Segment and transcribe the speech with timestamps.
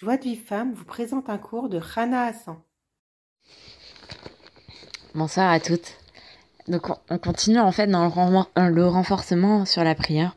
[0.00, 2.54] Joie de vie femme vous présente un cours de Rana Hassan.
[5.12, 5.96] Bonsoir à toutes.
[6.68, 10.36] Donc on continue en fait dans le, renforcement sur la prière.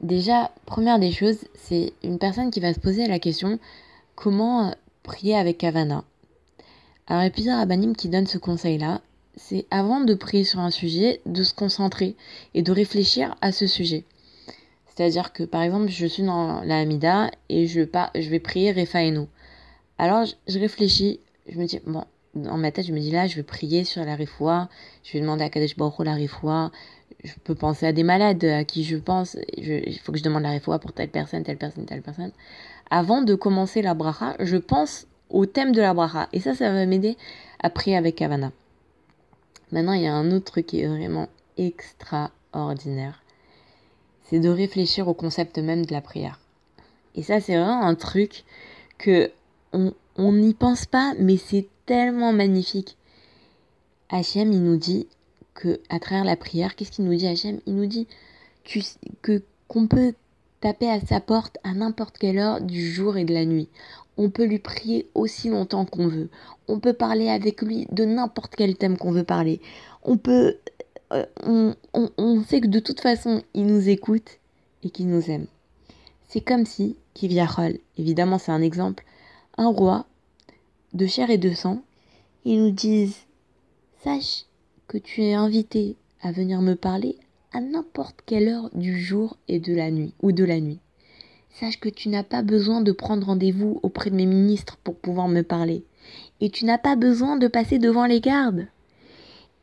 [0.00, 3.60] Déjà, première des choses, c'est une personne qui va se poser la question
[4.16, 4.74] comment
[5.04, 6.02] prier avec Kavana.
[7.06, 9.02] Alors il y a qui donnent ce conseil-là.
[9.36, 12.16] C'est avant de prier sur un sujet, de se concentrer
[12.54, 14.02] et de réfléchir à ce sujet.
[14.94, 18.72] C'est-à-dire que par exemple, je suis dans la Hamida et je, pas, je vais prier
[18.72, 19.26] Refaenu.
[19.98, 23.36] Alors je, réfléchis, je me dis, bon, dans ma tête, je me dis là, je
[23.36, 24.68] vais prier sur la Refoua,
[25.02, 26.70] je vais demander à Kadesh Baruch la Refoua,
[27.22, 30.42] je peux penser à des malades à qui je pense, il faut que je demande
[30.42, 32.32] la Refoua pour telle personne, telle personne, telle personne.
[32.90, 36.28] Avant de commencer la bracha, je pense au thème de la bracha.
[36.32, 37.16] Et ça, ça va m'aider
[37.60, 38.52] à prier avec Havana.
[39.72, 43.23] Maintenant, il y a un autre truc qui est vraiment extraordinaire
[44.34, 46.40] c'est de réfléchir au concept même de la prière.
[47.14, 48.42] Et ça, c'est vraiment un truc
[48.98, 49.30] que
[49.72, 52.96] on n'y pense pas, mais c'est tellement magnifique.
[54.08, 55.06] Hachem, il nous dit
[55.54, 57.60] que à travers la prière, qu'est-ce qu'il nous dit Hachem?
[57.66, 58.08] Il nous dit
[59.22, 60.14] que qu'on peut
[60.60, 63.68] taper à sa porte à n'importe quelle heure du jour et de la nuit.
[64.16, 66.28] On peut lui prier aussi longtemps qu'on veut.
[66.66, 69.60] On peut parler avec lui de n'importe quel thème qu'on veut parler.
[70.02, 70.56] On peut
[71.12, 74.38] euh, on, sait que de toute façon, il nous écoute
[74.82, 75.46] et qu'il nous aime.
[76.28, 79.04] C'est comme si, Kiviachol, évidemment c'est un exemple,
[79.56, 80.06] un roi
[80.92, 81.82] de chair et de sang,
[82.44, 83.18] ils nous disent
[84.02, 84.44] Sache
[84.88, 87.16] que tu es invité à venir me parler
[87.52, 90.80] à n'importe quelle heure du jour et de la nuit, ou de la nuit.
[91.50, 95.28] Sache que tu n'as pas besoin de prendre rendez-vous auprès de mes ministres pour pouvoir
[95.28, 95.84] me parler.
[96.40, 98.66] Et tu n'as pas besoin de passer devant les gardes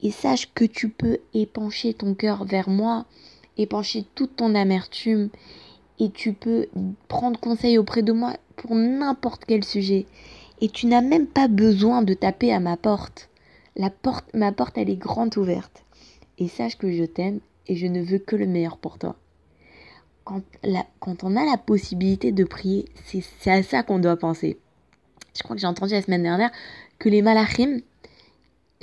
[0.01, 3.05] et sache que tu peux épancher ton cœur vers moi,
[3.57, 5.29] épancher toute ton amertume
[5.99, 6.67] et tu peux
[7.07, 10.05] prendre conseil auprès de moi pour n'importe quel sujet.
[10.59, 13.29] Et tu n'as même pas besoin de taper à ma porte.
[13.75, 15.83] La porte, ma porte, elle est grande ouverte.
[16.37, 19.15] Et sache que je t'aime et je ne veux que le meilleur pour toi.
[20.23, 20.41] Quand,
[20.99, 24.57] quand on a la possibilité de prier, c'est à ça qu'on doit penser.
[25.35, 26.51] Je crois que j'ai entendu la semaine dernière
[26.99, 27.81] que les malachim,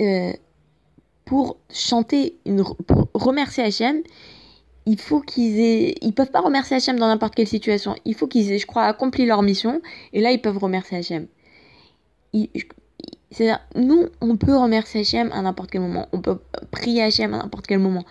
[0.01, 0.33] euh,
[1.29, 2.39] pour chanter,
[2.87, 4.01] pour remercier Hachem,
[4.87, 7.93] il faut qu'ils aient, ils peuvent pas remercier Hachem dans n'importe quelle situation.
[8.03, 9.79] Il faut qu'ils aient, je crois, accompli leur mission,
[10.11, 11.27] et là ils peuvent remercier Hachem.
[12.33, 16.07] Nous, on peut remercier Hachem à n'importe quel moment.
[16.13, 16.39] On peut
[16.71, 18.05] prier Hachem à n'importe quel moment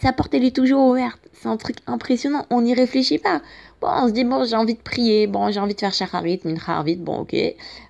[0.00, 1.20] sa porte elle est toujours ouverte.
[1.32, 2.44] C'est un truc impressionnant.
[2.50, 3.40] On n'y réfléchit pas.
[3.80, 5.26] Bon, on se dit, bon, j'ai envie de prier.
[5.26, 6.96] Bon, j'ai envie de faire Shacharit, Mincharit.
[6.96, 7.34] Bon, ok.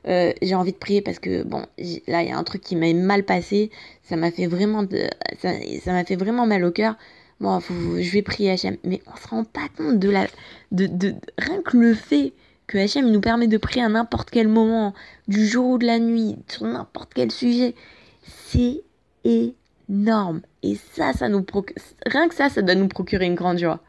[0.07, 1.65] Euh, j'ai envie de prier parce que, bon,
[2.07, 3.71] là, il y a un truc qui m'a mal passé.
[4.03, 5.09] Ça m'a fait vraiment de,
[5.41, 5.53] ça,
[5.93, 6.97] m'a fait vraiment mal au cœur.
[7.41, 8.77] Bon, je vais prier Hachem.
[8.85, 10.27] Mais on se rend pas compte de la,
[10.71, 12.35] de, de, rien que le fait
[12.67, 14.95] que Hachem nous permet de prier à n'importe quel moment,
[15.27, 17.75] du jour ou de la nuit, sur n'importe quel sujet.
[18.23, 18.83] C'est
[19.89, 20.43] énorme.
[20.63, 21.45] Et ça, ça nous
[22.07, 23.81] rien que ça, ça doit nous procurer une grande joie.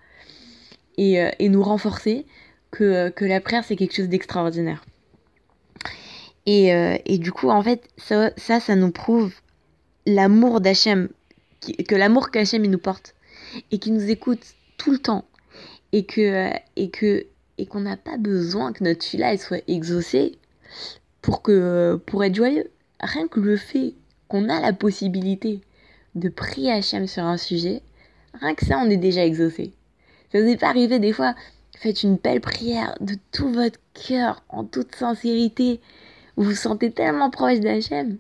[0.97, 2.25] Et, euh, et nous renforcer
[2.71, 4.83] que, euh, que la prière, c'est quelque chose d'extraordinaire.
[6.45, 9.33] Et, euh, et, du coup, en fait, ça, ça, ça nous prouve
[10.05, 11.09] l'amour d'Hachem,
[11.87, 13.15] que l'amour qu'Hachem nous porte,
[13.71, 14.43] et qui nous écoute
[14.77, 15.25] tout le temps,
[15.91, 17.25] et que et que
[17.57, 20.37] et qu'on n'a pas besoin que notre fille-là soit exaucée
[21.21, 22.71] pour que pour être joyeux.
[23.01, 23.95] Rien que le fait
[24.27, 25.61] qu'on a la possibilité
[26.15, 27.81] de prier Hachem sur un sujet,
[28.33, 29.73] rien que ça, on est déjà exaucé.
[30.31, 31.35] Ça vous est pas arrivé des fois,
[31.77, 35.79] faites une belle prière de tout votre cœur, en toute sincérité,
[36.35, 38.17] vous vous sentez tellement proche d'Hachem.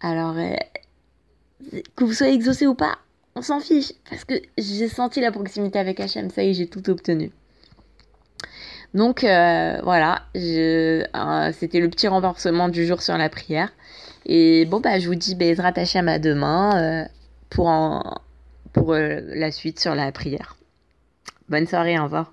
[0.00, 0.56] Alors, euh,
[1.96, 2.98] que vous soyez exaucé ou pas,
[3.34, 6.68] on s'en fiche, parce que j'ai senti la proximité avec Hachem, ça y est, j'ai
[6.68, 7.30] tout obtenu.
[8.94, 11.02] Donc euh, voilà, euh,
[11.52, 13.72] c'était le petit renforcement du jour sur la prière.
[14.26, 17.06] Et bon, bah, je vous dis Bezrat Hachem à demain
[17.50, 17.70] pour,
[18.72, 20.56] pour euh, la suite sur la prière.
[21.48, 22.32] Bonne soirée, au revoir.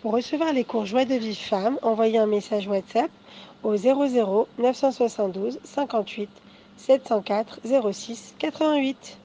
[0.00, 3.10] Pour recevoir les cours Joie de vie femme, envoyez un message WhatsApp
[3.62, 6.30] au 00 972 58
[6.76, 7.60] 704
[7.92, 9.18] 06 88.